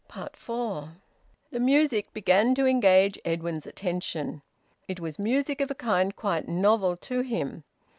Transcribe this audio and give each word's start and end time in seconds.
FOUR. 0.35 0.95
The 1.51 1.59
music 1.59 2.11
began 2.11 2.55
to 2.55 2.65
engage 2.65 3.19
Edwin's 3.23 3.67
attention. 3.67 4.41
It 4.87 4.99
was 4.99 5.19
music 5.19 5.61
of 5.61 5.69
a 5.69 5.75
kind 5.75 6.15
quite 6.15 6.47
novel 6.47 6.97
to 6.97 7.19
him. 7.21 7.63